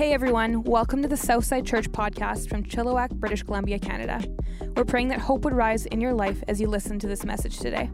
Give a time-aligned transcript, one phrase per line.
[0.00, 4.24] Hey everyone, welcome to the Southside Church podcast from Chilliwack, British Columbia, Canada.
[4.74, 7.58] We're praying that hope would rise in your life as you listen to this message
[7.58, 7.90] today.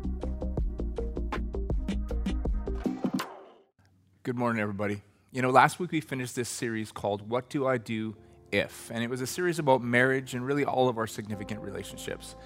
[4.22, 5.02] Good morning, everybody.
[5.32, 8.14] You know, last week we finished this series called What Do I Do
[8.52, 8.88] If?
[8.94, 12.36] And it was a series about marriage and really all of our significant relationships.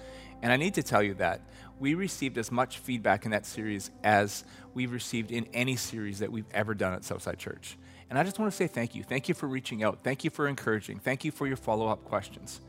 [0.41, 1.39] And I need to tell you that
[1.79, 4.43] we received as much feedback in that series as
[4.73, 7.77] we've received in any series that we've ever done at Southside Church.
[8.11, 9.03] And I just want to say thank you.
[9.03, 9.99] Thank you for reaching out.
[10.03, 10.99] Thank you for encouraging.
[10.99, 12.59] Thank you for your follow up questions.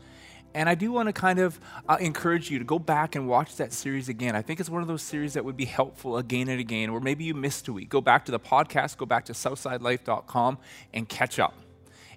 [0.54, 3.56] And I do want to kind of uh, encourage you to go back and watch
[3.56, 4.36] that series again.
[4.36, 7.00] I think it's one of those series that would be helpful again and again, or
[7.00, 7.88] maybe you missed a week.
[7.88, 10.58] Go back to the podcast, go back to southsidelife.com
[10.94, 11.54] and catch up.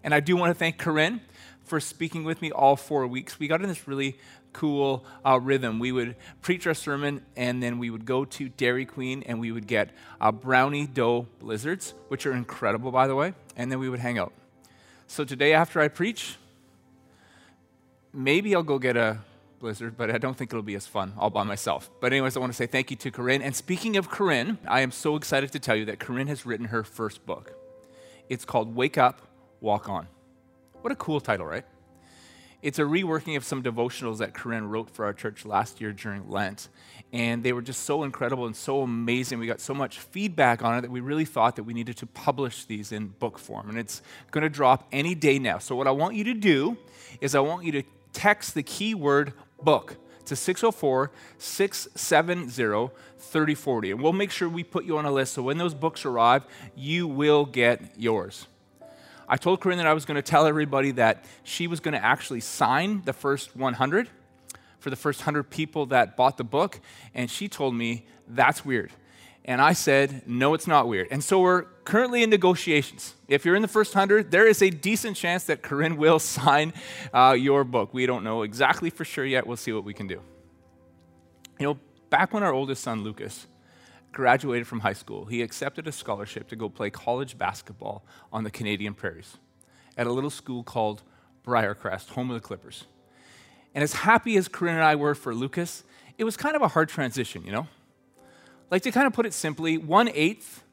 [0.03, 1.19] And I do want to thank Corinne
[1.63, 3.39] for speaking with me all four weeks.
[3.39, 4.19] We got in this really
[4.55, 5.79] cool uh, rhythm.
[5.79, 9.51] We would preach our sermon, and then we would go to Dairy Queen, and we
[9.51, 9.89] would get
[10.21, 14.17] uh, brownie dough blizzards, which are incredible, by the way, and then we would hang
[14.17, 14.31] out.
[15.07, 16.37] So today, after I preach,
[18.13, 19.19] maybe I'll go get a
[19.59, 21.89] blizzard, but I don't think it'll be as fun all by myself.
[21.99, 23.41] But, anyways, I want to say thank you to Corinne.
[23.41, 26.67] And speaking of Corinne, I am so excited to tell you that Corinne has written
[26.67, 27.53] her first book.
[28.29, 29.21] It's called Wake Up,
[29.59, 30.07] Walk On.
[30.81, 31.65] What a cool title, right?
[32.65, 36.27] It's a reworking of some devotionals that Corinne wrote for our church last year during
[36.31, 36.69] Lent.
[37.13, 39.37] And they were just so incredible and so amazing.
[39.37, 42.07] We got so much feedback on it that we really thought that we needed to
[42.07, 43.69] publish these in book form.
[43.69, 45.59] And it's going to drop any day now.
[45.59, 46.75] So, what I want you to do
[47.21, 53.91] is I want you to text the keyword book to 604 670 3040.
[53.91, 56.47] And we'll make sure we put you on a list so when those books arrive,
[56.75, 58.47] you will get yours.
[59.27, 62.03] I told Corinne that I was going to tell everybody that she was going to
[62.03, 64.09] actually sign the first 100
[64.79, 66.79] for the first 100 people that bought the book.
[67.13, 68.91] And she told me, that's weird.
[69.43, 71.07] And I said, no, it's not weird.
[71.11, 73.13] And so we're currently in negotiations.
[73.27, 76.73] If you're in the first 100, there is a decent chance that Corinne will sign
[77.13, 77.93] uh, your book.
[77.93, 79.45] We don't know exactly for sure yet.
[79.45, 80.21] We'll see what we can do.
[81.59, 83.47] You know, back when our oldest son, Lucas,
[84.15, 88.03] graduated from high school, he accepted a scholarship to go play college basketball
[88.33, 89.37] on the Canadian prairies
[89.97, 91.03] at a little school called
[91.45, 92.85] Briarcrest, home of the Clippers.
[93.75, 95.83] And as happy as Corinne and I were for Lucas,
[96.17, 97.67] it was kind of a hard transition, you know?
[98.71, 100.63] Like to kind of put it simply, one eighth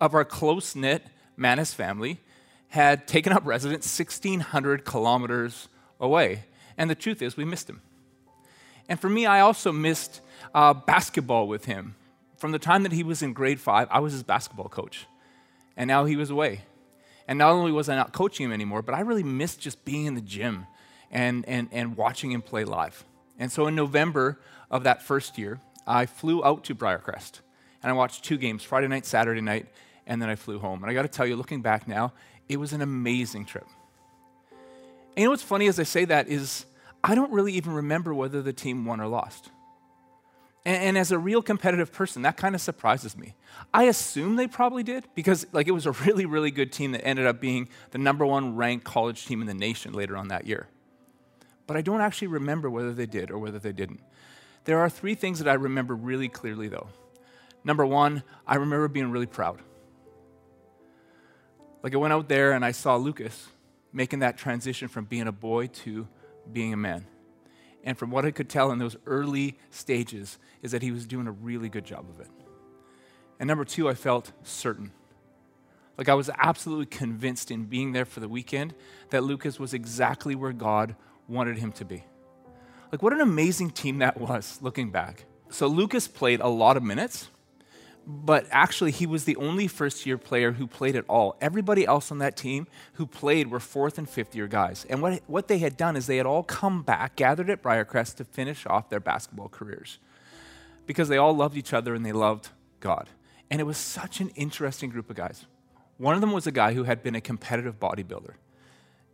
[0.00, 1.04] of our close knit
[1.36, 2.20] Manis family
[2.68, 5.68] had taken up residence 1,600 kilometers
[6.00, 6.44] away.
[6.78, 7.82] And the truth is, we missed him.
[8.88, 10.20] And for me, I also missed
[10.54, 11.96] uh, basketball with him
[12.42, 15.06] from the time that he was in grade five, I was his basketball coach.
[15.76, 16.62] And now he was away.
[17.28, 20.06] And not only was I not coaching him anymore, but I really missed just being
[20.06, 20.66] in the gym
[21.08, 23.04] and, and, and watching him play live.
[23.38, 24.40] And so in November
[24.72, 27.42] of that first year, I flew out to Briarcrest
[27.80, 29.68] and I watched two games Friday night, Saturday night,
[30.08, 30.82] and then I flew home.
[30.82, 32.12] And I got to tell you, looking back now,
[32.48, 33.68] it was an amazing trip.
[34.50, 36.66] And you know what's funny as I say that is
[37.04, 39.52] I don't really even remember whether the team won or lost.
[40.64, 43.34] And, and, as a real competitive person, that kind of surprises me.
[43.74, 47.04] I assume they probably did because like it was a really, really good team that
[47.04, 50.46] ended up being the number one ranked college team in the nation later on that
[50.46, 50.68] year.
[51.66, 54.00] But I don't actually remember whether they did or whether they didn't.
[54.64, 56.88] There are three things that I remember really clearly though.
[57.64, 59.60] Number one, I remember being really proud.
[61.82, 63.48] Like I went out there and I saw Lucas
[63.92, 66.06] making that transition from being a boy to
[66.52, 67.06] being a man.
[67.84, 71.26] And from what I could tell in those early stages, is that he was doing
[71.26, 72.30] a really good job of it.
[73.40, 74.92] And number two, I felt certain.
[75.98, 78.74] Like I was absolutely convinced in being there for the weekend
[79.10, 80.94] that Lucas was exactly where God
[81.28, 82.04] wanted him to be.
[82.92, 85.24] Like, what an amazing team that was looking back.
[85.48, 87.30] So, Lucas played a lot of minutes,
[88.06, 91.36] but actually, he was the only first year player who played at all.
[91.40, 94.84] Everybody else on that team who played were fourth and fifth year guys.
[94.90, 98.16] And what, what they had done is they had all come back, gathered at Briarcrest
[98.16, 99.98] to finish off their basketball careers
[100.86, 102.48] because they all loved each other and they loved
[102.80, 103.08] God.
[103.50, 105.46] And it was such an interesting group of guys.
[105.98, 108.34] One of them was a guy who had been a competitive bodybuilder.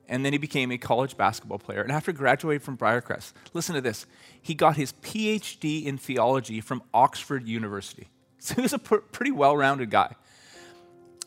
[0.09, 1.83] And then he became a college basketball player.
[1.83, 4.07] And after graduating from Briarcrest, listen to this,
[4.41, 8.09] he got his PhD in theology from Oxford University.
[8.39, 10.15] So he was a pr- pretty well rounded guy.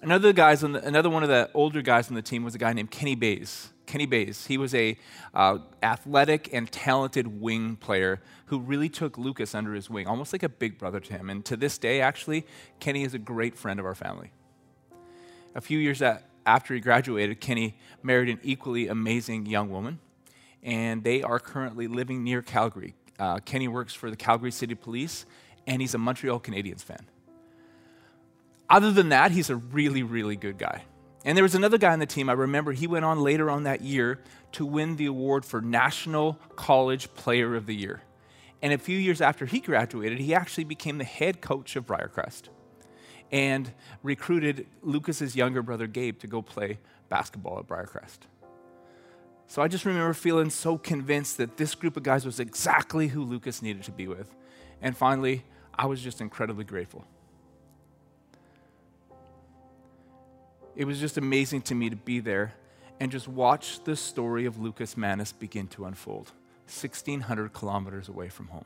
[0.02, 2.74] Another, guys the, another one of the older guys on the team was a guy
[2.74, 3.72] named Kenny Bays.
[3.86, 4.48] Kenny Bays.
[4.48, 4.98] He was a
[5.34, 10.44] uh, athletic and talented wing player who really took Lucas under his wing, almost like
[10.44, 11.30] a big brother to him.
[11.30, 12.46] And to this day, actually,
[12.80, 14.32] Kenny is a great friend of our family.
[15.54, 16.02] A few years
[16.46, 20.00] after he graduated, Kenny married an equally amazing young woman,
[20.64, 22.96] and they are currently living near Calgary.
[23.20, 25.26] Uh, Kenny works for the Calgary City Police,
[25.68, 27.06] and he's a Montreal Canadiens fan.
[28.70, 30.84] Other than that, he's a really, really good guy.
[31.24, 33.64] And there was another guy on the team, I remember he went on later on
[33.64, 34.20] that year
[34.54, 38.02] to win the award for National College Player of the Year.
[38.62, 42.50] And a few years after he graduated, he actually became the head coach of Briarcrest
[43.32, 43.72] and
[44.04, 46.80] recruited Lucas's younger brother Gabe to go play
[47.10, 48.20] basketball at Briarcrest.
[49.48, 53.24] So I just remember feeling so convinced that this group of guys was exactly who
[53.24, 54.34] Lucas needed to be with.
[54.82, 55.44] And finally,
[55.74, 57.06] I was just incredibly grateful.
[60.76, 62.54] It was just amazing to me to be there
[63.00, 66.32] and just watch the story of Lucas Manus begin to unfold,
[66.68, 68.66] 1,600 kilometers away from home.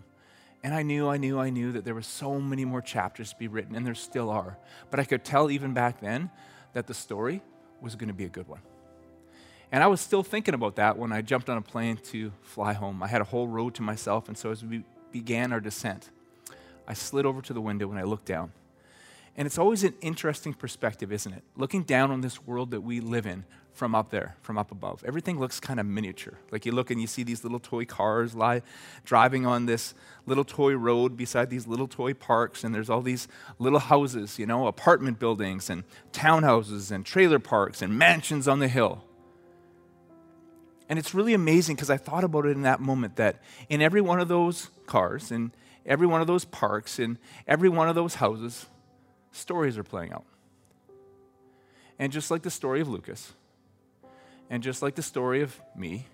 [0.63, 3.38] And I knew, I knew, I knew that there were so many more chapters to
[3.38, 4.57] be written, and there still are.
[4.90, 6.31] But I could tell even back then
[6.74, 7.42] that the story
[7.81, 8.62] was going to be a good one.
[9.72, 12.74] And I was still thinking about that when I jumped on a plane to fly
[12.74, 13.04] home.
[13.04, 16.10] I had a whole road to myself, and so as we began our descent,
[16.87, 18.51] I slid over to the window and I looked down.
[19.37, 21.43] And it's always an interesting perspective, isn't it?
[21.57, 23.43] Looking down on this world that we live in
[23.73, 25.03] from up there, from up above.
[25.05, 26.35] Everything looks kind of miniature.
[26.51, 28.61] Like you look and you see these little toy cars lie,
[29.03, 29.93] driving on this
[30.25, 33.27] little toy road beside these little toy parks, and there's all these
[33.59, 35.83] little houses, you know, apartment buildings and
[36.13, 39.03] townhouses and trailer parks and mansions on the hill.
[40.87, 44.01] And it's really amazing because I thought about it in that moment that in every
[44.01, 45.51] one of those cars, in
[45.85, 47.17] every one of those parks, in
[47.47, 48.65] every one of those houses,
[49.31, 50.25] stories are playing out.
[51.99, 53.33] And just like the story of Lucas,
[54.49, 56.07] and just like the story of me,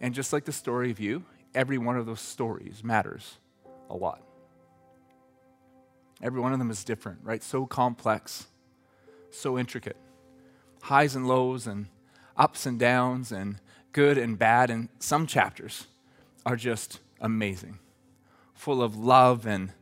[0.00, 1.24] and just like the story of you,
[1.54, 3.38] every one of those stories matters
[3.88, 4.22] a lot.
[6.22, 7.42] Every one of them is different, right?
[7.42, 8.46] So complex,
[9.30, 9.96] so intricate.
[10.82, 11.86] Highs and lows, and
[12.36, 13.58] ups and downs, and
[13.92, 14.70] good and bad.
[14.70, 15.86] And some chapters
[16.44, 17.78] are just amazing,
[18.62, 19.72] full of love and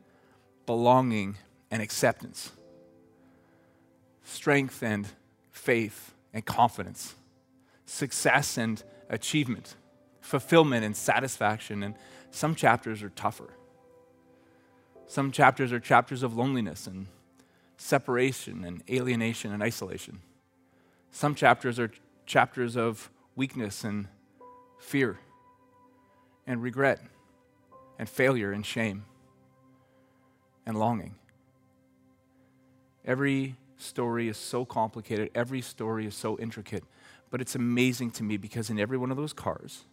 [0.65, 1.37] belonging
[1.71, 2.51] and acceptance
[4.25, 5.07] strength and
[5.51, 7.15] faith and confidence,
[7.85, 9.75] success and achievement,
[10.23, 11.83] fulfillment and satisfaction.
[11.83, 11.95] And
[12.31, 13.51] some chapters are tougher.
[15.07, 17.09] Some chapters are chapters of loneliness and
[17.77, 20.21] separation and alienation and isolation.
[21.11, 21.91] Some chapters are
[22.25, 24.07] chapters of weakness and
[24.79, 25.19] fear
[26.47, 27.01] and regret
[28.01, 29.05] and failure and shame
[30.65, 31.17] and longing.
[33.05, 36.83] Every story is so complicated, every story is so intricate,
[37.31, 39.85] but it's amazing to me because in every one of those cars,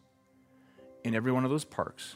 [1.04, 2.16] in every one of those parks,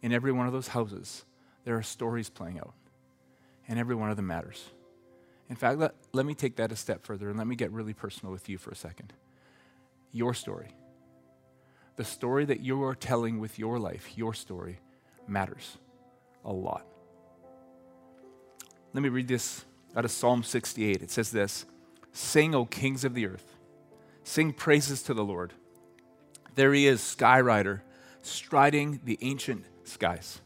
[0.00, 1.26] in every one of those houses,
[1.66, 2.72] there are stories playing out.
[3.68, 4.64] And every one of them matters.
[5.50, 7.92] In fact, let, let me take that a step further and let me get really
[7.92, 9.12] personal with you for a second.
[10.10, 10.68] Your story,
[11.96, 14.78] the story that you are telling with your life, your story,
[15.28, 15.78] matters
[16.44, 16.86] a lot.
[18.94, 19.64] Let me read this
[19.94, 21.02] out of Psalm 68.
[21.02, 21.66] It says this
[22.12, 23.56] Sing, O kings of the earth,
[24.24, 25.52] sing praises to the Lord.
[26.54, 27.82] There he is, sky rider,
[28.22, 30.40] striding the ancient skies.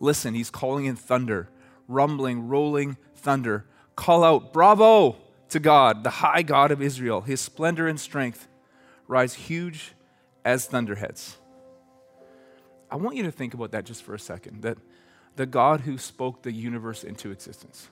[0.00, 1.48] Listen, he's calling in thunder,
[1.88, 3.66] rumbling, rolling thunder.
[3.96, 5.16] Call out, Bravo
[5.48, 7.22] to God, the high God of Israel.
[7.22, 8.46] His splendor and strength
[9.08, 9.94] rise huge
[10.44, 11.38] as thunderheads.
[12.90, 14.78] I want you to think about that just for a second that
[15.36, 17.88] the God who spoke the universe into existence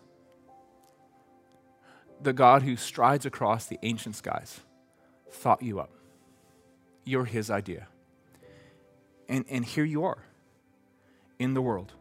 [2.21, 4.61] the God who strides across the ancient skies
[5.31, 5.91] thought you up.
[7.05, 7.89] You're his idea.
[9.29, 10.19] And, and here you are
[11.39, 11.93] in the world.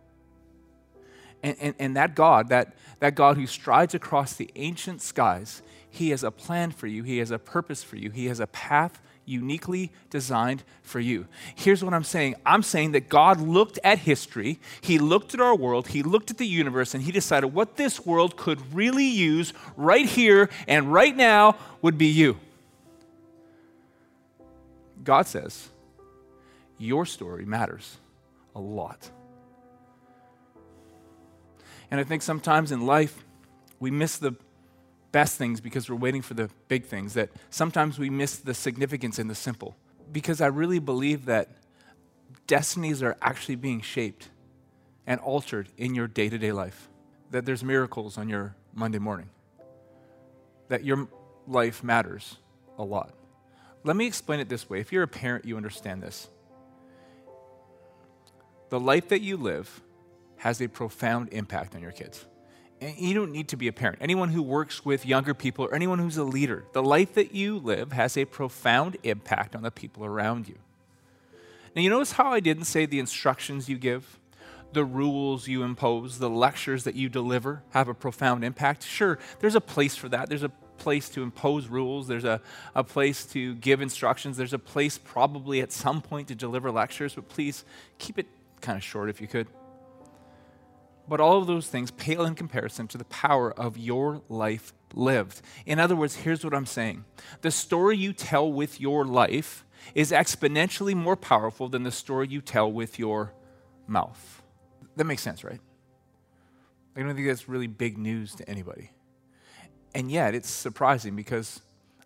[1.43, 6.09] And, and, and that God, that, that God who strides across the ancient skies, he
[6.09, 9.01] has a plan for you, he has a purpose for you, he has a path
[9.25, 11.27] uniquely designed for you.
[11.55, 15.55] Here's what I'm saying I'm saying that God looked at history, He looked at our
[15.55, 19.53] world, He looked at the universe, and He decided what this world could really use
[19.75, 22.39] right here and right now would be you.
[25.03, 25.69] God says,
[26.77, 27.97] Your story matters
[28.55, 29.09] a lot.
[31.91, 33.23] And I think sometimes in life,
[33.79, 34.35] we miss the
[35.15, 39.17] best things because we're waiting for the big things, that sometimes we miss the significance
[39.17, 39.77] in the simple.
[40.11, 41.51] Because I really believe that
[42.47, 44.27] destinies are actually being shaped
[45.07, 46.89] and altered in your day to day life,
[47.31, 49.29] that there's miracles on your Monday morning,
[50.67, 51.07] that your
[51.47, 52.35] life matters
[52.77, 53.13] a lot.
[53.85, 54.81] Let me explain it this way.
[54.81, 56.27] If you're a parent, you understand this.
[58.67, 59.81] The life that you live
[60.35, 62.25] has a profound impact on your kids
[62.81, 63.99] you don't need to be a parent.
[64.01, 67.57] Anyone who works with younger people or anyone who's a leader, the life that you
[67.57, 70.55] live has a profound impact on the people around you.
[71.75, 74.19] Now, you notice how I didn't say the instructions you give,
[74.71, 78.83] the rules you impose, the lectures that you deliver have a profound impact?
[78.83, 82.41] Sure, there's a place for that, there's a place to impose rules, there's a,
[82.75, 87.15] a place to give instructions, there's a place probably at some point to deliver lectures,
[87.15, 87.65] but please
[87.97, 88.27] keep it
[88.61, 89.47] kind of short if you could.
[91.07, 95.41] But all of those things pale in comparison to the power of your life lived.
[95.65, 97.05] In other words, here's what I'm saying
[97.41, 102.41] the story you tell with your life is exponentially more powerful than the story you
[102.41, 103.33] tell with your
[103.87, 104.41] mouth.
[104.95, 105.59] That makes sense, right?
[106.95, 108.91] I don't think that's really big news to anybody.
[109.93, 111.61] And yet, it's surprising because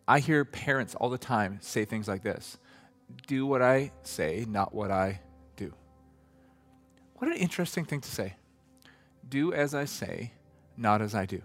[0.08, 2.58] I hear parents all the time say things like this
[3.28, 5.22] Do what I say, not what I
[5.56, 5.74] do.
[7.16, 8.36] What an interesting thing to say.
[9.30, 10.32] Do as I say,
[10.78, 11.42] not as I do.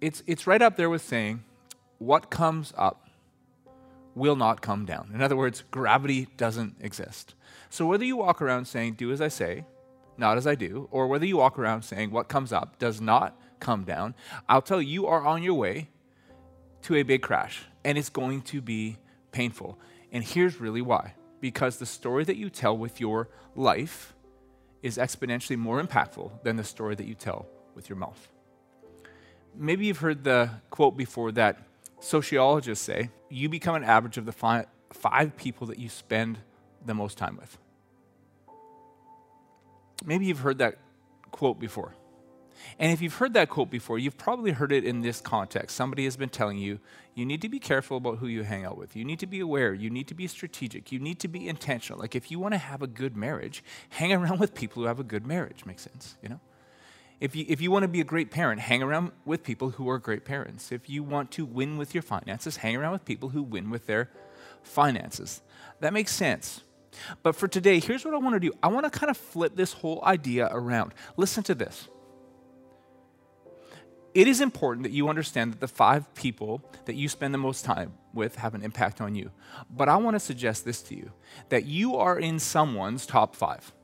[0.00, 1.42] It's, it's right up there with saying,
[1.98, 3.08] What comes up
[4.14, 5.10] will not come down.
[5.12, 7.34] In other words, gravity doesn't exist.
[7.70, 9.64] So whether you walk around saying, Do as I say,
[10.16, 13.38] not as I do, or whether you walk around saying, What comes up does not
[13.60, 14.14] come down,
[14.48, 15.88] I'll tell you, you are on your way
[16.82, 18.98] to a big crash, and it's going to be
[19.32, 19.78] painful.
[20.12, 24.14] And here's really why because the story that you tell with your life
[24.86, 28.28] is exponentially more impactful than the story that you tell with your mouth.
[29.52, 31.58] Maybe you've heard the quote before that
[31.98, 36.38] sociologists say you become an average of the five, five people that you spend
[36.84, 37.58] the most time with.
[40.04, 40.78] Maybe you've heard that
[41.32, 41.92] quote before.
[42.78, 45.76] And if you've heard that quote before, you've probably heard it in this context.
[45.76, 46.80] Somebody has been telling you,
[47.14, 48.94] you need to be careful about who you hang out with.
[48.94, 49.72] You need to be aware.
[49.72, 50.92] You need to be strategic.
[50.92, 51.98] You need to be intentional.
[51.98, 55.00] Like if you want to have a good marriage, hang around with people who have
[55.00, 55.64] a good marriage.
[55.64, 56.40] Makes sense, you know?
[57.18, 59.88] If you, if you want to be a great parent, hang around with people who
[59.88, 60.70] are great parents.
[60.70, 63.86] If you want to win with your finances, hang around with people who win with
[63.86, 64.10] their
[64.62, 65.40] finances.
[65.80, 66.62] That makes sense.
[67.22, 69.56] But for today, here's what I want to do I want to kind of flip
[69.56, 70.92] this whole idea around.
[71.16, 71.88] Listen to this
[74.16, 77.66] it is important that you understand that the five people that you spend the most
[77.66, 79.30] time with have an impact on you.
[79.70, 81.12] But I want to suggest this to you
[81.50, 83.74] that you are in someone's top five.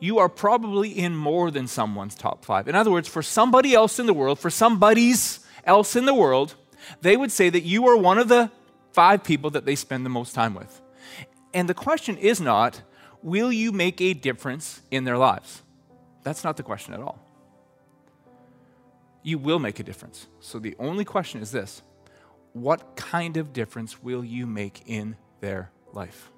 [0.00, 2.66] You are probably in more than someone's top five.
[2.66, 6.54] In other words, for somebody else in the world, for somebody's else in the world,
[7.02, 8.50] they would say that you are one of the
[8.92, 10.80] five people that they spend the most time with.
[11.52, 12.80] And the question is not,
[13.22, 15.60] will you make a difference in their lives?
[16.22, 17.21] That's not the question at all
[19.22, 20.26] you will make a difference.
[20.40, 21.82] So the only question is this
[22.52, 26.30] what kind of difference will you make in their life?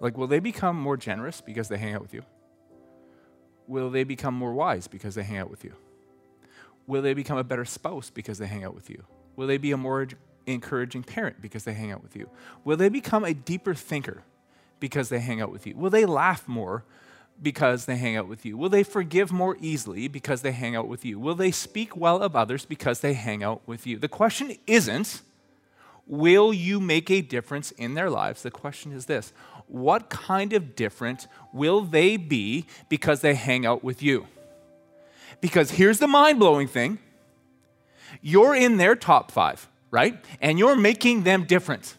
[0.00, 2.22] Like, will they become more generous because they hang out with you?
[3.66, 5.74] Will they become more wise because they hang out with you?
[6.86, 9.04] Will they become a better spouse because they hang out with you?
[9.34, 10.06] Will they be a more
[10.46, 12.28] encouraging parent because they hang out with you?
[12.64, 14.22] Will they become a deeper thinker
[14.78, 15.74] because they hang out with you?
[15.76, 16.84] Will they laugh more
[17.42, 18.56] because they hang out with you?
[18.56, 21.18] Will they forgive more easily because they hang out with you?
[21.18, 23.98] Will they speak well of others because they hang out with you?
[23.98, 25.22] The question isn't,
[26.06, 28.42] will you make a difference in their lives?
[28.42, 29.32] The question is this
[29.68, 34.26] what kind of different will they be because they hang out with you?
[35.40, 36.98] Because here's the mind blowing thing
[38.22, 40.24] you're in their top five, right?
[40.40, 41.96] And you're making them different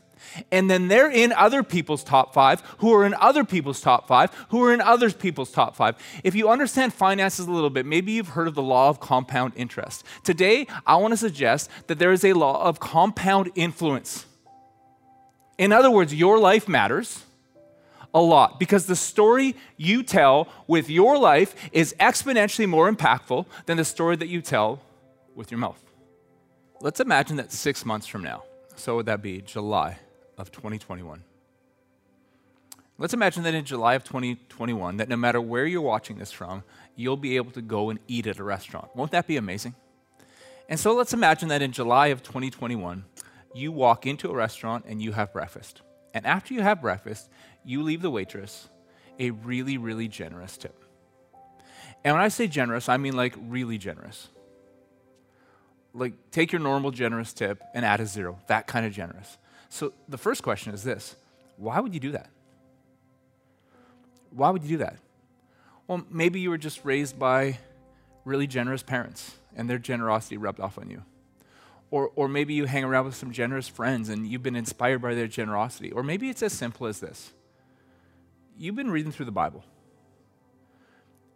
[0.52, 4.34] and then they're in other people's top five, who are in other people's top five,
[4.50, 5.96] who are in other people's top five.
[6.24, 9.54] If you understand finances a little bit, maybe you've heard of the law of compound
[9.56, 10.04] interest.
[10.24, 14.26] Today, I want to suggest that there is a law of compound influence.
[15.58, 17.24] In other words, your life matters
[18.14, 23.78] a lot because the story you tell with your life is exponentially more impactful than
[23.78, 24.80] the story that you tell
[25.36, 25.84] with your mouth.
[26.80, 28.44] Let's imagine that six months from now,
[28.76, 29.98] so would that be July
[30.38, 31.24] of 2021.
[33.00, 36.64] Let's imagine that in July of 2021, that no matter where you're watching this from,
[36.96, 38.96] you'll be able to go and eat at a restaurant.
[38.96, 39.76] Won't that be amazing?
[40.68, 43.06] And so let's imagine that in July of 2021,
[43.54, 45.82] you walk into a restaurant and you have breakfast.
[46.14, 47.30] And after you have breakfast,
[47.64, 48.68] you leave the waitress
[49.20, 50.84] a really, really generous tip.
[52.04, 54.30] And when I say generous, I mean like really generous.
[55.94, 59.38] Like take your normal generous tip and add a zero, that kind of generous.
[59.70, 61.16] So the first question is this
[61.58, 62.30] why would you do that?
[64.32, 64.98] Why would you do that?
[65.88, 67.60] Well, maybe you were just raised by
[68.26, 71.04] really generous parents and their generosity rubbed off on you.
[71.90, 75.16] Or, or maybe you hang around with some generous friends and you've been inspired by
[75.16, 75.92] their generosity.
[75.92, 77.32] Or maybe it's as simple as this
[78.60, 79.64] you've been reading through the Bible.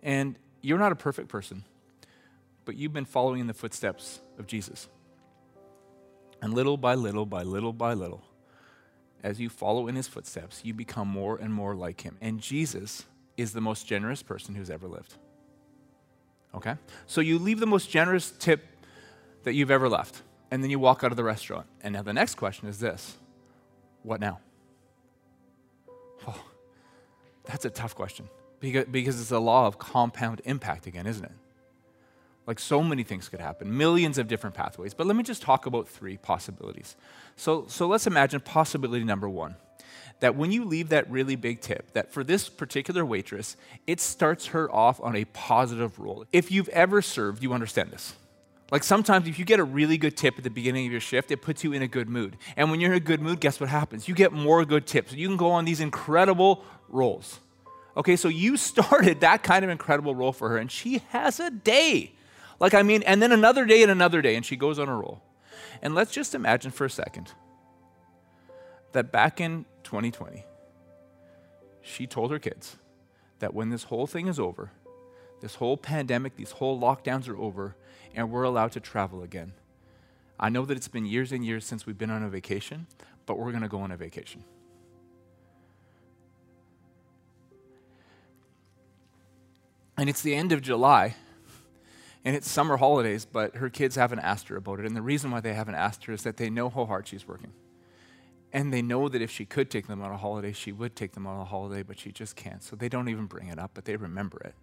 [0.03, 1.63] And you're not a perfect person,
[2.65, 4.87] but you've been following in the footsteps of Jesus.
[6.41, 8.23] And little by little, by little by little,
[9.23, 12.17] as you follow in his footsteps, you become more and more like him.
[12.21, 13.05] And Jesus
[13.37, 15.15] is the most generous person who's ever lived.
[16.55, 16.75] Okay?
[17.05, 18.65] So you leave the most generous tip
[19.43, 21.67] that you've ever left, and then you walk out of the restaurant.
[21.81, 23.17] And now the next question is this
[24.03, 24.39] what now?
[26.27, 26.43] Oh,
[27.45, 28.27] that's a tough question
[28.59, 31.31] because, because it's a law of compound impact again, isn't it?
[32.47, 34.93] Like so many things could happen, millions of different pathways.
[34.93, 36.95] But let me just talk about three possibilities.
[37.35, 39.55] So, so let's imagine possibility number one
[40.21, 43.57] that when you leave that really big tip, that for this particular waitress,
[43.87, 46.25] it starts her off on a positive roll.
[46.31, 48.13] If you've ever served, you understand this.
[48.71, 51.29] Like sometimes if you get a really good tip at the beginning of your shift,
[51.31, 52.37] it puts you in a good mood.
[52.55, 54.07] And when you're in a good mood, guess what happens?
[54.07, 55.11] You get more good tips.
[55.11, 57.39] You can go on these incredible rolls.
[57.97, 61.51] Okay, so you started that kind of incredible roll for her, and she has a
[61.51, 62.13] day.
[62.61, 64.95] Like, I mean, and then another day and another day, and she goes on a
[64.95, 65.19] roll.
[65.81, 67.33] And let's just imagine for a second
[68.91, 70.45] that back in 2020,
[71.81, 72.77] she told her kids
[73.39, 74.69] that when this whole thing is over,
[75.41, 77.75] this whole pandemic, these whole lockdowns are over,
[78.13, 79.53] and we're allowed to travel again.
[80.39, 82.85] I know that it's been years and years since we've been on a vacation,
[83.25, 84.43] but we're going to go on a vacation.
[89.97, 91.15] And it's the end of July,
[92.23, 94.85] and it's summer holidays, but her kids haven't asked her about it.
[94.85, 97.27] And the reason why they haven't asked her is that they know how hard she's
[97.27, 97.51] working.
[98.53, 101.13] And they know that if she could take them on a holiday, she would take
[101.13, 102.61] them on a holiday, but she just can't.
[102.61, 104.53] So they don't even bring it up, but they remember it.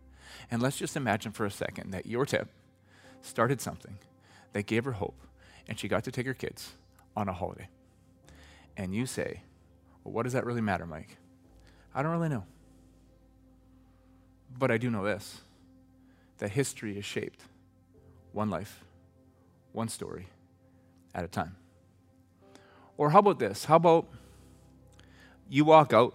[0.51, 2.49] And let's just imagine for a second that your tip
[3.23, 3.99] started something
[4.53, 5.19] that gave her hope,
[5.67, 6.73] and she got to take her kids
[7.17, 7.69] on a holiday.
[8.77, 9.43] And you say,
[10.05, 11.17] Well, what does that really matter, Mike?
[11.95, 12.45] I don't really know.
[14.57, 15.41] But I do know this
[16.39, 17.43] that history is shaped
[18.33, 18.85] one life,
[19.73, 20.29] one story
[21.15, 21.57] at a time.
[22.97, 23.65] Or how about this?
[23.65, 24.07] How about
[25.49, 26.15] you walk out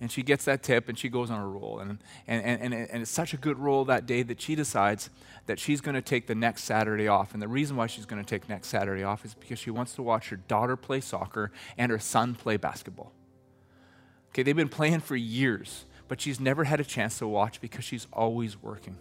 [0.00, 1.78] and she gets that tip and she goes on a roll.
[1.78, 5.08] And, and, and, and it's such a good roll that day that she decides
[5.46, 7.32] that she's going to take the next Saturday off.
[7.32, 9.94] And the reason why she's going to take next Saturday off is because she wants
[9.94, 13.12] to watch her daughter play soccer and her son play basketball.
[14.30, 17.84] Okay, they've been playing for years but she's never had a chance to watch because
[17.84, 18.96] she's always working.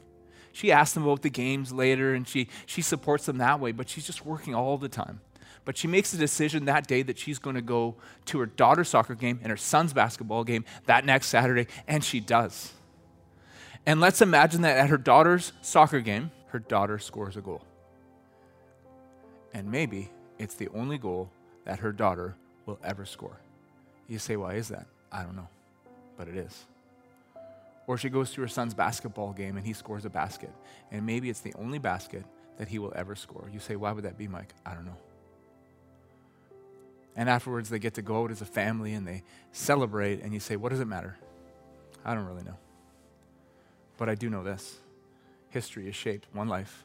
[0.52, 3.90] She asks them about the games later and she, she supports them that way, but
[3.90, 5.20] she's just working all the time.
[5.66, 8.90] But she makes a decision that day that she's going to go to her daughter's
[8.90, 12.74] soccer game and her son's basketball game that next Saturday, and she does.
[13.86, 17.64] And let's imagine that at her daughter's soccer game, her daughter scores a goal.
[19.54, 21.32] And maybe it's the only goal
[21.66, 22.36] that her daughter
[22.66, 23.40] will ever score.
[24.08, 24.86] You say, why is that?
[25.12, 25.48] I don't know,
[26.18, 26.66] but it is.
[27.86, 30.52] Or she goes to her son's basketball game and he scores a basket.
[30.92, 32.26] And maybe it's the only basket
[32.58, 33.50] that he will ever score.
[33.52, 34.54] You say, why would that be, Mike?
[34.66, 34.98] I don't know.
[37.16, 40.40] And afterwards, they get to go out as a family and they celebrate, and you
[40.40, 41.18] say, what does it matter?
[42.04, 42.58] I don't really know.
[43.98, 44.78] But I do know this
[45.50, 46.84] history is shaped one life,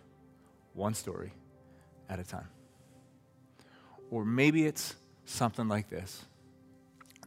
[0.74, 1.32] one story
[2.08, 2.48] at a time.
[4.11, 6.24] Or maybe it's something like this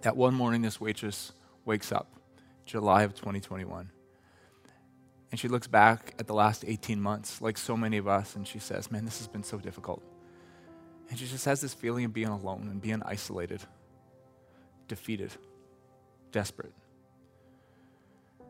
[0.02, 1.32] that one morning this waitress
[1.64, 2.08] wakes up
[2.66, 3.90] July of 2021.
[5.32, 8.48] And she looks back at the last 18 months, like so many of us, and
[8.48, 10.04] she says, Man, this has been so difficult.
[11.10, 13.62] And she just has this feeling of being alone and being isolated,
[14.88, 15.32] defeated,
[16.32, 16.74] desperate.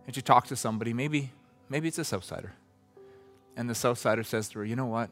[0.05, 1.31] And she talks to somebody, maybe,
[1.69, 2.51] maybe it's a Southsider.
[3.55, 5.09] And the Southsider says to her, You know what?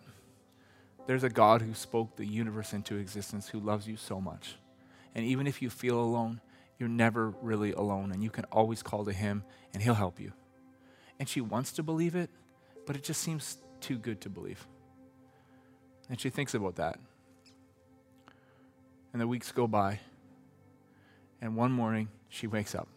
[1.06, 4.56] There's a God who spoke the universe into existence who loves you so much.
[5.16, 6.40] And even if you feel alone,
[6.80, 10.32] you're never really alone and you can always call to Him and He'll help you.
[11.20, 12.30] And she wants to believe it,
[12.88, 14.66] but it just seems too good to believe.
[16.10, 16.98] And she thinks about that.
[19.12, 20.00] And the weeks go by.
[21.42, 22.88] And one morning, she wakes up.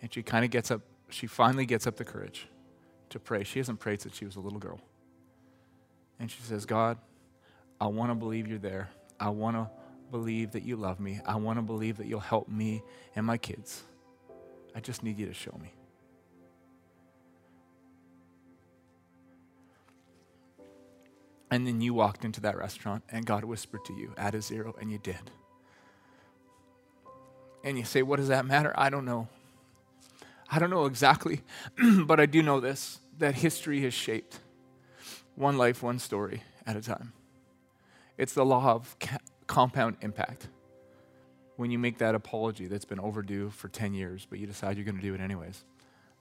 [0.00, 2.48] And she kind of gets up, she finally gets up the courage
[3.10, 3.44] to pray.
[3.44, 4.80] She hasn't prayed since she was a little girl.
[6.18, 6.98] And she says, God,
[7.80, 8.90] I want to believe you're there.
[9.18, 9.68] I want to
[10.12, 11.20] believe that you love me.
[11.26, 12.84] I want to believe that you'll help me
[13.16, 13.82] and my kids.
[14.76, 15.72] I just need you to show me.
[21.50, 24.74] And then you walked into that restaurant and God whispered to you, add a zero,
[24.80, 25.30] and you did.
[27.64, 28.72] And you say, What does that matter?
[28.76, 29.28] I don't know.
[30.50, 31.42] I don't know exactly,
[32.04, 34.40] but I do know this that history is shaped
[35.34, 37.12] one life, one story at a time.
[38.18, 38.96] It's the law of
[39.46, 40.48] compound impact.
[41.56, 44.84] When you make that apology that's been overdue for 10 years, but you decide you're
[44.84, 45.64] going to do it anyways,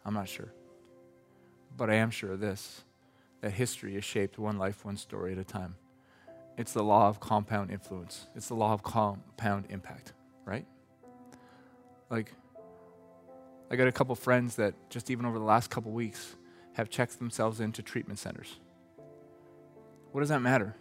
[0.05, 0.53] I'm not sure.
[1.77, 2.83] But I am sure of this
[3.41, 5.75] that history is shaped one life, one story at a time.
[6.57, 10.13] It's the law of compound influence, it's the law of compound impact,
[10.45, 10.65] right?
[12.09, 12.33] Like,
[13.71, 16.35] I got a couple friends that just even over the last couple weeks
[16.73, 18.59] have checked themselves into treatment centers.
[20.11, 20.75] What does that matter?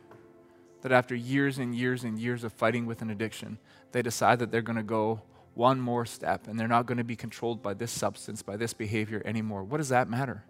[0.83, 3.59] That after years and years and years of fighting with an addiction,
[3.93, 5.23] they decide that they're going to go
[5.55, 8.73] one more step and they're not going to be controlled by this substance, by this
[8.73, 9.63] behavior anymore.
[9.63, 10.45] What does that matter?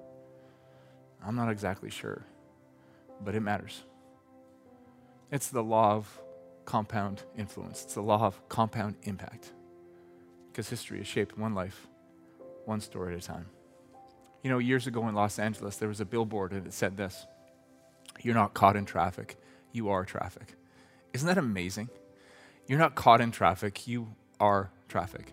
[1.25, 2.25] I'm not exactly sure,
[3.25, 3.83] but it matters.
[5.31, 6.21] It's the law of
[6.65, 9.53] compound influence, it's the law of compound impact.
[10.51, 11.87] Because history is shaped one life,
[12.65, 13.47] one story at a time.
[14.43, 17.27] You know, years ago in Los Angeles, there was a billboard and it said this
[18.23, 19.37] You're not caught in traffic,
[19.73, 20.55] you are traffic.
[21.13, 21.89] Isn't that amazing?
[22.67, 25.33] You're not caught in traffic, you are traffic.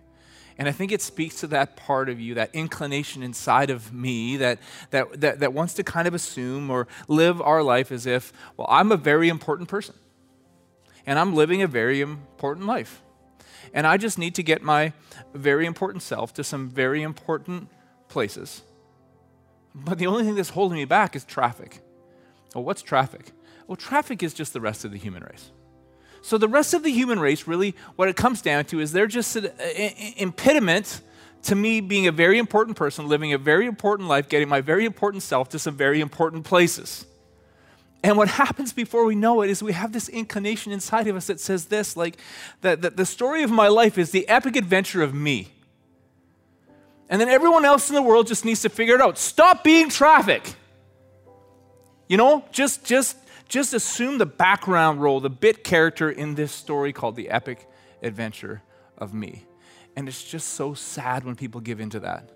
[0.58, 4.36] And I think it speaks to that part of you, that inclination inside of me
[4.38, 4.58] that,
[4.90, 8.66] that, that, that wants to kind of assume or live our life as if, well,
[8.68, 9.94] I'm a very important person.
[11.06, 13.02] And I'm living a very important life.
[13.72, 14.92] And I just need to get my
[15.32, 17.68] very important self to some very important
[18.08, 18.62] places.
[19.74, 21.80] But the only thing that's holding me back is traffic.
[22.54, 23.30] Well, what's traffic?
[23.68, 25.52] Well, traffic is just the rest of the human race.
[26.22, 29.06] So the rest of the human race, really, what it comes down to is they're
[29.06, 29.50] just an
[30.16, 31.02] impediment
[31.42, 34.84] to me being a very important person, living a very important life, getting my very
[34.84, 37.04] important self to some very important places.
[38.02, 41.26] And what happens before we know it is we have this inclination inside of us
[41.26, 42.16] that says this like
[42.62, 45.48] that, that the story of my life is the epic adventure of me.
[47.10, 49.18] And then everyone else in the world just needs to figure it out.
[49.18, 50.54] Stop being traffic.
[52.08, 53.16] You know, just just
[53.48, 57.66] just assume the background role, the bit character in this story called the epic
[58.02, 58.62] adventure
[58.96, 59.46] of me.
[59.96, 62.30] And it's just so sad when people give into that.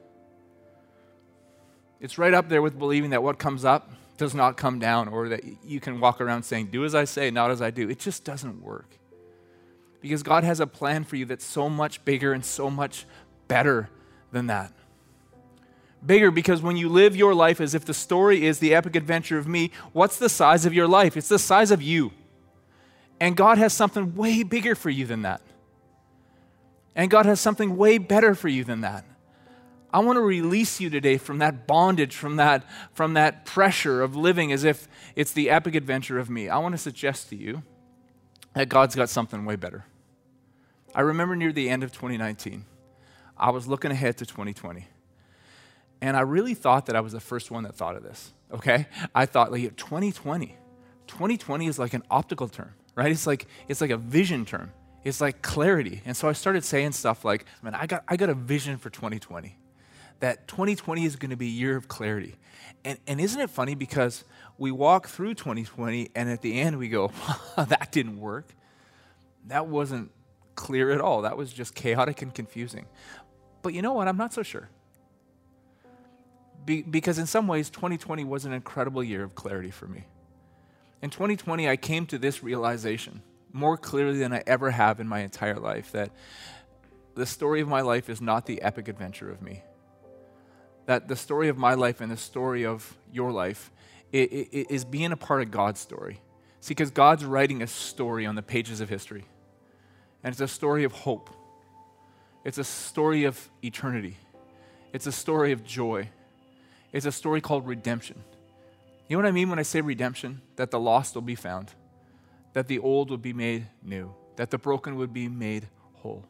[2.01, 5.29] It's right up there with believing that what comes up does not come down, or
[5.29, 7.89] that you can walk around saying, Do as I say, not as I do.
[7.89, 8.99] It just doesn't work.
[10.01, 13.07] Because God has a plan for you that's so much bigger and so much
[13.47, 13.89] better
[14.33, 14.73] than that
[16.05, 19.39] bigger because when you live your life as if the story is the epic adventure
[19.39, 21.17] of me, what's the size of your life?
[21.17, 22.13] It's the size of you.
[23.21, 25.43] And God has something way bigger for you than that.
[26.95, 29.05] And God has something way better for you than that.
[29.95, 34.17] I want to release you today from that bondage, from that, from that pressure of
[34.17, 36.49] living as if it's the epic adventure of me.
[36.49, 37.63] I want to suggest to you
[38.55, 39.85] that God's got something way better.
[40.95, 42.65] I remember near the end of 2019,
[43.37, 44.87] I was looking ahead to 2020.
[46.03, 48.89] And I really thought that I was the first one that thought of this, okay?
[49.15, 50.57] I thought, like, 2020.
[51.07, 53.11] 2020 is like an optical term, right?
[53.11, 54.73] It's like, it's like a vision term.
[55.05, 56.03] It's like clarity.
[56.05, 58.91] And so I started saying stuff like, man, I got, I got a vision for
[58.91, 59.57] 2020.
[60.19, 62.35] That 2020 is going to be a year of clarity.
[62.85, 64.25] And, and isn't it funny because
[64.59, 67.13] we walk through 2020 and at the end we go,
[67.57, 68.49] that didn't work.
[69.47, 70.11] That wasn't
[70.57, 71.23] clear at all.
[71.23, 72.87] That was just chaotic and confusing.
[73.63, 74.09] But you know what?
[74.09, 74.69] I'm not so sure.
[76.65, 80.05] Be, because in some ways, 2020 was an incredible year of clarity for me.
[81.01, 83.23] In 2020, I came to this realization
[83.53, 86.11] more clearly than I ever have in my entire life that
[87.15, 89.63] the story of my life is not the epic adventure of me.
[90.87, 93.71] That the story of my life and the story of your life
[94.13, 96.21] is being a part of God's story.
[96.61, 99.25] See, because God's writing a story on the pages of history.
[100.23, 101.31] And it's a story of hope,
[102.45, 104.17] it's a story of eternity,
[104.93, 106.09] it's a story of joy.
[106.93, 108.23] It's a story called redemption.
[109.09, 110.43] You know what I mean when I say redemption?
[110.57, 111.73] That the lost will be found,
[112.53, 116.25] that the old will be made new, that the broken would be made whole.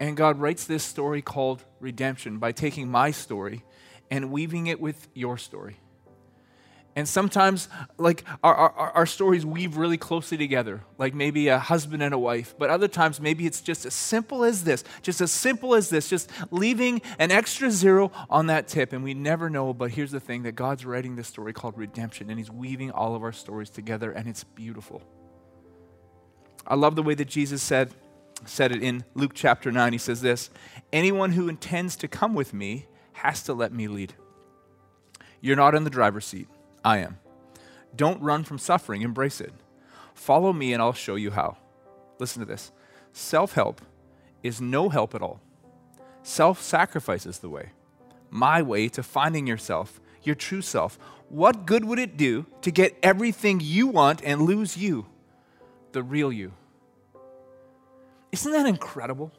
[0.00, 3.64] And God writes this story called redemption by taking my story
[4.10, 5.76] and weaving it with your story.
[6.96, 12.04] And sometimes, like, our, our, our, stories weave really closely together, like maybe a husband
[12.04, 12.54] and a wife.
[12.56, 16.08] But other times, maybe it's just as simple as this, just as simple as this,
[16.08, 18.92] just leaving an extra zero on that tip.
[18.92, 19.74] And we never know.
[19.74, 23.16] But here's the thing that God's writing this story called redemption, and He's weaving all
[23.16, 25.02] of our stories together, and it's beautiful.
[26.64, 27.90] I love the way that Jesus said,
[28.46, 29.92] said it in Luke chapter 9.
[29.92, 30.48] He says this
[30.92, 34.14] Anyone who intends to come with me has to let me lead.
[35.40, 36.46] You're not in the driver's seat.
[36.84, 37.18] I am.
[37.96, 39.52] Don't run from suffering, embrace it.
[40.14, 41.56] Follow me, and I'll show you how.
[42.18, 42.70] Listen to this
[43.12, 43.80] self help
[44.42, 45.40] is no help at all.
[46.22, 47.70] Self sacrifice is the way,
[48.30, 50.98] my way to finding yourself, your true self.
[51.28, 55.06] What good would it do to get everything you want and lose you,
[55.92, 56.52] the real you?
[58.30, 59.32] Isn't that incredible?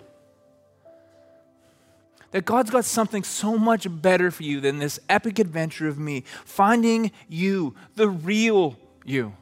[2.32, 6.24] That God's got something so much better for you than this epic adventure of me,
[6.44, 9.34] finding you, the real you.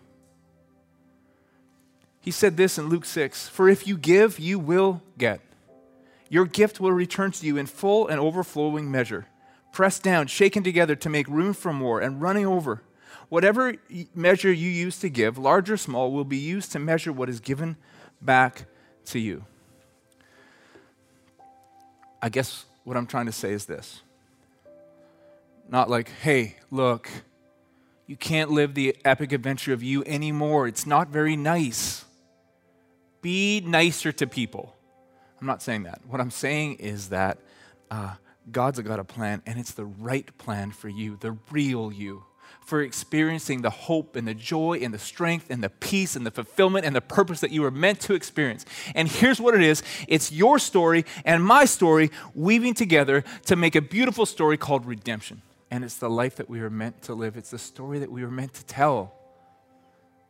[2.22, 5.42] He said this in Luke 6 For if you give, you will get.
[6.30, 9.28] Your gift will return to you in full and overflowing measure,
[9.72, 12.82] pressed down, shaken together to make room for more, and running over.
[13.30, 13.76] Whatever
[14.16, 17.40] measure you use to give, large or small, will be used to measure what is
[17.40, 17.76] given
[18.22, 18.66] back
[19.06, 19.46] to you.
[22.22, 24.02] I guess what I'm trying to say is this
[25.70, 27.10] not like, hey, look,
[28.06, 30.68] you can't live the epic adventure of you anymore.
[30.68, 32.06] It's not very nice.
[33.22, 34.76] Be nicer to people.
[35.40, 36.02] I'm not saying that.
[36.08, 37.38] What I'm saying is that
[37.90, 38.16] uh,
[38.52, 42.24] God's got a plan, and it's the right plan for you, the real you,
[42.66, 46.32] for experiencing the hope and the joy and the strength and the peace and the
[46.32, 48.66] fulfillment and the purpose that you were meant to experience.
[48.96, 53.76] And here's what it is it's your story and my story weaving together to make
[53.76, 55.42] a beautiful story called redemption.
[55.70, 58.24] And it's the life that we were meant to live, it's the story that we
[58.24, 59.14] were meant to tell.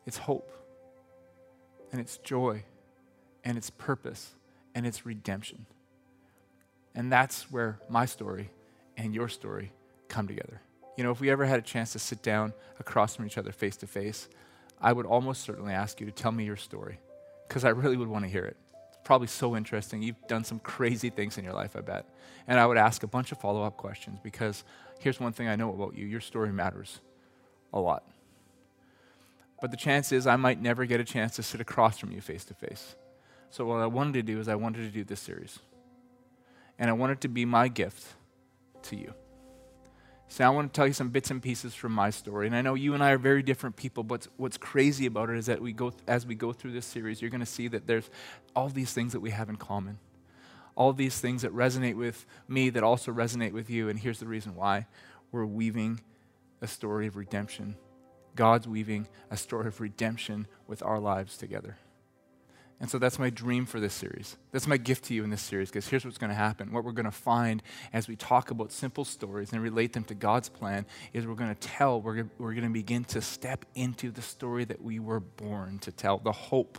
[0.06, 0.52] It's hope,
[1.92, 2.64] and it's joy,
[3.44, 4.36] and it's purpose,
[4.76, 5.66] and it's redemption.
[6.96, 8.52] And that's where my story
[8.98, 9.72] and your story
[10.08, 10.62] come together.
[10.96, 13.52] You know, if we ever had a chance to sit down across from each other
[13.52, 14.30] face to face,
[14.80, 17.00] I would almost certainly ask you to tell me your story
[17.48, 18.58] because I really would want to hear it.
[18.90, 20.02] It's probably so interesting.
[20.02, 22.06] You've done some crazy things in your life, I bet.
[22.48, 24.64] And I would ask a bunch of follow up questions because
[25.00, 27.00] here's one thing I know about you your story matters
[27.72, 28.04] a lot.
[29.62, 32.20] But the chance is I might never get a chance to sit across from you
[32.20, 32.96] face to face.
[33.50, 35.60] So, what I wanted to do is I wanted to do this series
[36.78, 38.06] and I want it to be my gift
[38.84, 39.14] to you.
[40.34, 42.48] So I want to tell you some bits and pieces from my story.
[42.48, 45.38] And I know you and I are very different people, but what's crazy about it
[45.38, 47.86] is that we go, as we go through this series, you're going to see that
[47.86, 48.10] there's
[48.56, 50.00] all these things that we have in common.
[50.74, 53.90] All these things that resonate with me that also resonate with you.
[53.90, 54.88] And here's the reason why
[55.32, 56.02] we're weaving
[56.62, 57.76] a story of redemption.
[58.36, 61.78] God's weaving a story of redemption with our lives together.
[62.80, 64.36] And so that's my dream for this series.
[64.52, 66.72] That's my gift to you in this series, because here's what's going to happen.
[66.72, 70.14] What we're going to find as we talk about simple stories and relate them to
[70.14, 74.12] God's plan is we're going to tell, we're, we're going to begin to step into
[74.12, 76.78] the story that we were born to tell the hope,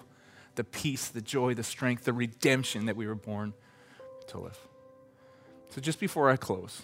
[0.57, 3.55] the peace, the joy, the strength, the redemption that we were born
[4.27, 4.59] to live.
[5.71, 6.83] So just before I close,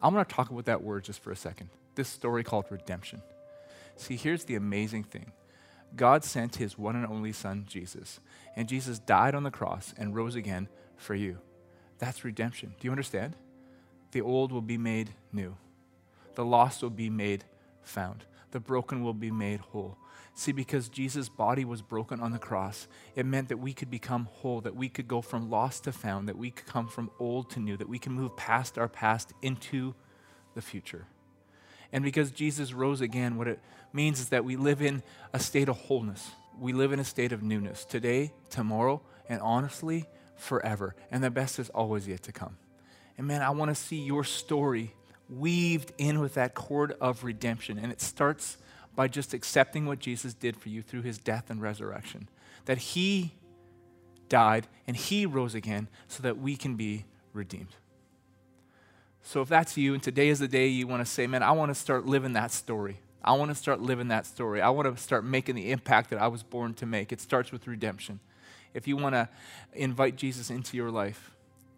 [0.00, 3.22] I'm going to talk about that word just for a second this story called redemption.
[3.96, 5.32] See, here's the amazing thing
[5.94, 8.20] God sent his one and only Son, Jesus.
[8.56, 11.38] And Jesus died on the cross and rose again for you.
[11.98, 12.74] That's redemption.
[12.80, 13.36] Do you understand?
[14.12, 15.56] The old will be made new,
[16.34, 17.44] the lost will be made
[17.82, 19.96] found, the broken will be made whole.
[20.34, 24.28] See, because Jesus' body was broken on the cross, it meant that we could become
[24.32, 27.50] whole, that we could go from lost to found, that we could come from old
[27.50, 29.94] to new, that we can move past our past into
[30.54, 31.06] the future.
[31.92, 33.60] And because Jesus rose again, what it
[33.92, 35.02] means is that we live in
[35.34, 36.30] a state of wholeness.
[36.58, 40.94] We live in a state of newness today, tomorrow, and honestly, forever.
[41.10, 42.56] And the best is always yet to come.
[43.18, 44.94] And man, I want to see your story
[45.28, 47.78] weaved in with that cord of redemption.
[47.78, 48.58] And it starts
[48.94, 52.28] by just accepting what Jesus did for you through his death and resurrection.
[52.66, 53.32] That he
[54.28, 57.74] died and he rose again so that we can be redeemed.
[59.22, 61.52] So if that's you, and today is the day you want to say, man, I
[61.52, 62.98] want to start living that story.
[63.24, 64.60] I want to start living that story.
[64.60, 67.12] I want to start making the impact that I was born to make.
[67.12, 68.20] It starts with redemption.
[68.74, 69.28] If you want to
[69.74, 71.30] invite Jesus into your life,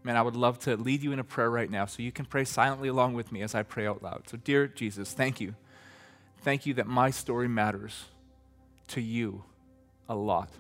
[0.03, 2.25] man, I would love to lead you in a prayer right now so you can
[2.25, 4.29] pray silently along with me as I pray out loud.
[4.29, 5.55] So, dear Jesus, thank you.
[6.43, 8.05] Thank you that my story matters
[8.89, 9.45] to you
[10.09, 10.51] a lot.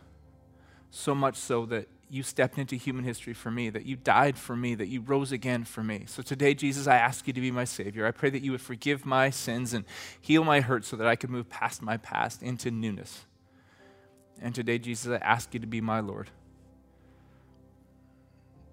[0.90, 4.54] So much so that you stepped into human history for me, that you died for
[4.54, 6.04] me, that you rose again for me.
[6.06, 8.06] So today, Jesus, I ask you to be my Savior.
[8.06, 9.84] I pray that you would forgive my sins and
[10.20, 13.26] heal my hurt so that I could move past my past into newness.
[14.40, 16.30] And today, Jesus, I ask you to be my Lord,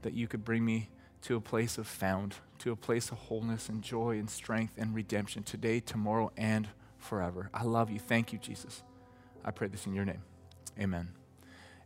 [0.03, 0.89] that you could bring me
[1.23, 4.93] to a place of found, to a place of wholeness and joy and strength and
[4.93, 7.49] redemption today, tomorrow, and forever.
[7.53, 7.99] I love you.
[7.99, 8.83] Thank you, Jesus.
[9.43, 10.21] I pray this in your name.
[10.79, 11.09] Amen.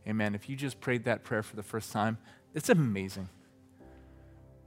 [0.06, 0.34] Amen.
[0.34, 2.18] If you just prayed that prayer for the first time,
[2.54, 3.28] it's amazing.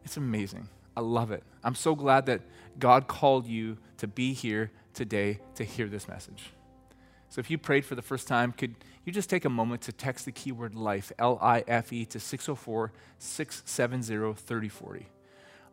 [0.04, 0.68] It's amazing.
[0.98, 1.44] I love it.
[1.64, 2.42] I'm so glad that
[2.78, 6.52] God called you to be here today to hear this message.
[7.30, 8.76] So if you prayed for the first time, could
[9.06, 12.20] you just take a moment to text the keyword life, L I F E, to
[12.20, 15.08] 604 670 3040?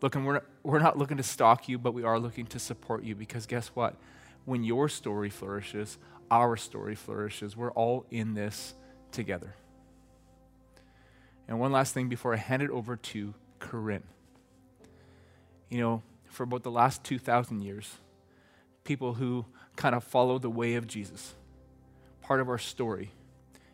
[0.03, 3.03] Look, and we're, we're not looking to stalk you, but we are looking to support
[3.03, 3.97] you because guess what?
[4.45, 5.99] When your story flourishes,
[6.31, 7.57] our story flourishes.
[7.57, 8.75] We're all in this
[9.17, 9.57] together.
[11.49, 14.05] And one last thing before I hand it over to Corinne.
[15.69, 17.93] You know, for about the last 2,000 years,
[18.85, 21.35] people who kind of follow the way of Jesus,
[22.23, 23.11] part of our story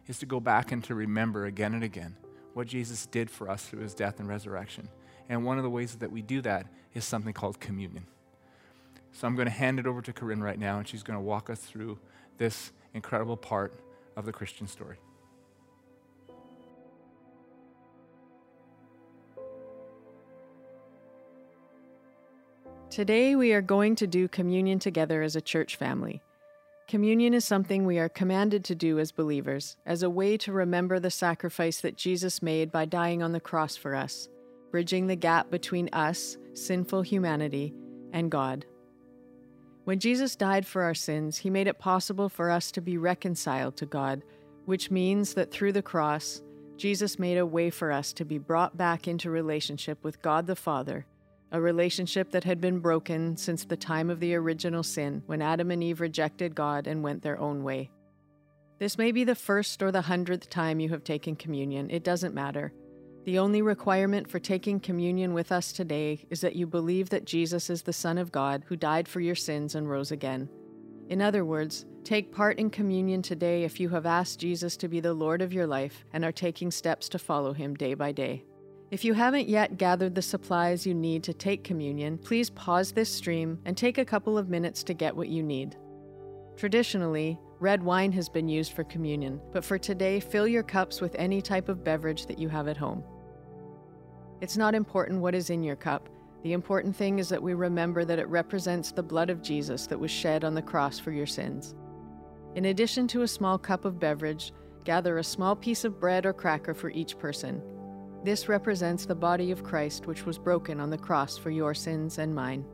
[0.07, 2.17] is to go back and to remember again and again
[2.55, 4.89] what Jesus did for us through his death and resurrection.
[5.29, 8.07] And one of the ways that we do that is something called communion.
[9.13, 11.23] So I'm going to hand it over to Corinne right now, and she's going to
[11.23, 11.99] walk us through
[12.39, 13.75] this incredible part
[14.17, 14.97] of the Christian story.
[22.93, 26.21] Today, we are going to do communion together as a church family.
[26.87, 31.01] Communion is something we are commanded to do as believers, as a way to remember
[31.01, 34.29] the sacrifice that Jesus made by dying on the cross for us,
[34.71, 37.73] bridging the gap between us, sinful humanity,
[38.13, 38.67] and God.
[39.85, 43.75] When Jesus died for our sins, he made it possible for us to be reconciled
[43.79, 44.23] to God,
[44.67, 46.43] which means that through the cross,
[46.77, 50.55] Jesus made a way for us to be brought back into relationship with God the
[50.55, 51.07] Father
[51.53, 55.71] a relationship that had been broken since the time of the original sin when Adam
[55.71, 57.91] and Eve rejected God and went their own way.
[58.79, 62.35] This may be the first or the hundredth time you have taken communion, it doesn't
[62.35, 62.73] matter.
[63.25, 67.71] The only requirement for taking communion with us today is that you believe that Jesus
[67.71, 70.49] is the Son of God who died for your sins and rose again.
[71.09, 74.99] In other words, take part in communion today if you have asked Jesus to be
[74.99, 78.43] the Lord of your life and are taking steps to follow him day by day.
[78.93, 83.09] If you haven't yet gathered the supplies you need to take communion, please pause this
[83.09, 85.77] stream and take a couple of minutes to get what you need.
[86.59, 91.15] Traditionally, red wine has been used for communion, but for today, fill your cups with
[91.15, 93.03] any type of beverage that you have at home.
[94.43, 96.11] It's not important what is in your cup.
[96.43, 99.99] The important thing is that we remember that it represents the blood of Jesus that
[99.99, 101.75] was shed on the cross for your sins.
[102.57, 104.53] In addition to a small cup of beverage,
[104.85, 107.63] gather a small piece of bread or cracker for each person.
[108.25, 112.19] This represents the body of Christ, which was broken on the cross for your sins
[112.19, 112.65] and mine.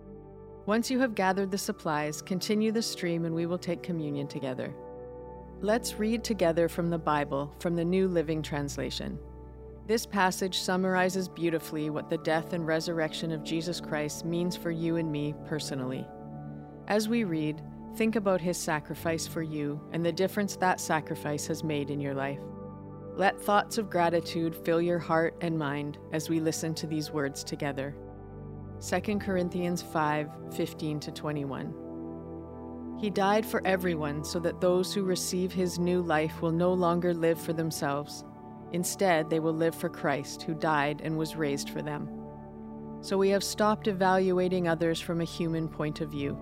[0.67, 4.75] Once you have gathered the supplies, continue the stream and we will take communion together.
[5.61, 9.19] Let's read together from the Bible, from the New Living Translation.
[9.87, 14.97] This passage summarizes beautifully what the death and resurrection of Jesus Christ means for you
[14.97, 16.07] and me personally.
[16.89, 17.63] As we read,
[17.97, 22.15] think about his sacrifice for you and the difference that sacrifice has made in your
[22.15, 22.39] life.
[23.19, 27.43] Let thoughts of gratitude fill your heart and mind as we listen to these words
[27.43, 27.97] together.
[28.81, 31.75] 2 Corinthians 5 15 to 21.
[33.01, 37.13] He died for everyone so that those who receive his new life will no longer
[37.13, 38.23] live for themselves.
[38.71, 42.09] Instead, they will live for Christ, who died and was raised for them.
[43.01, 46.39] So we have stopped evaluating others from a human point of view.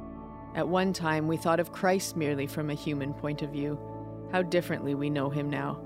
[0.55, 3.79] At one time, we thought of Christ merely from a human point of view.
[4.31, 5.86] How differently we know him now.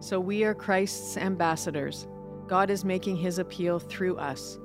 [0.00, 2.08] So we are Christ's ambassadors.
[2.46, 4.58] God is making his appeal through us.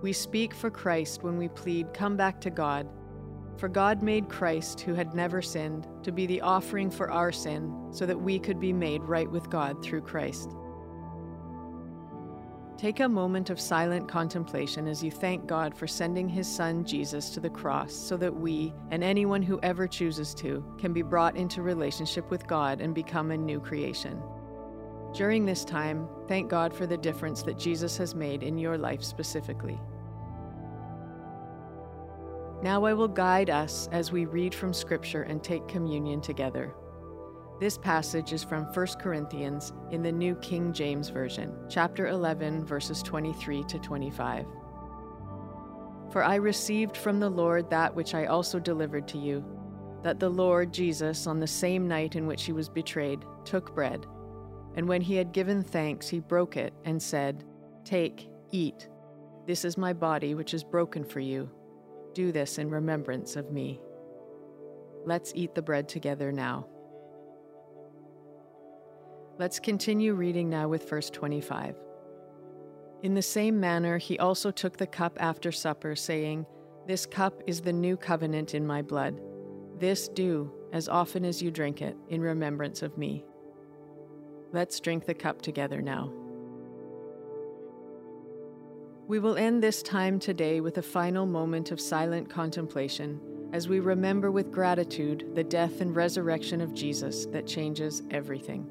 [0.00, 2.88] We speak for Christ when we plead, Come back to God.
[3.58, 7.74] For God made Christ, who had never sinned, to be the offering for our sin,
[7.90, 10.56] so that we could be made right with God through Christ.
[12.78, 17.30] Take a moment of silent contemplation as you thank God for sending his son Jesus
[17.30, 21.36] to the cross so that we, and anyone who ever chooses to, can be brought
[21.36, 24.22] into relationship with God and become a new creation.
[25.14, 29.02] During this time, thank God for the difference that Jesus has made in your life
[29.02, 29.80] specifically.
[32.62, 36.74] Now I will guide us as we read from Scripture and take communion together.
[37.60, 43.02] This passage is from 1 Corinthians in the New King James Version, chapter 11, verses
[43.02, 44.46] 23 to 25.
[46.10, 49.44] For I received from the Lord that which I also delivered to you
[50.02, 54.06] that the Lord Jesus, on the same night in which he was betrayed, took bread.
[54.78, 57.42] And when he had given thanks, he broke it and said,
[57.84, 58.88] Take, eat.
[59.44, 61.50] This is my body, which is broken for you.
[62.14, 63.80] Do this in remembrance of me.
[65.04, 66.68] Let's eat the bread together now.
[69.36, 71.74] Let's continue reading now with verse 25.
[73.02, 76.46] In the same manner, he also took the cup after supper, saying,
[76.86, 79.20] This cup is the new covenant in my blood.
[79.80, 83.24] This do, as often as you drink it, in remembrance of me.
[84.52, 86.12] Let's drink the cup together now.
[89.06, 93.20] We will end this time today with a final moment of silent contemplation
[93.52, 98.66] as we remember with gratitude the death and resurrection of Jesus that changes everything.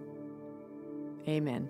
[1.28, 1.70] Amen.